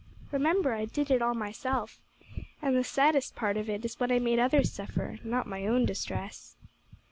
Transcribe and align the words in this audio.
"Remember, 0.31 0.73
I 0.73 0.85
did 0.85 1.11
it 1.11 1.21
all 1.21 1.35
myself. 1.35 1.99
And 2.59 2.75
the 2.75 2.83
saddest 2.83 3.35
part 3.35 3.55
of 3.55 3.69
it 3.69 3.85
is 3.85 3.99
what 3.99 4.11
I 4.11 4.17
made 4.17 4.39
others 4.39 4.73
suffer; 4.73 5.19
not 5.23 5.45
my 5.45 5.67
own 5.67 5.85
distress." 5.85 6.57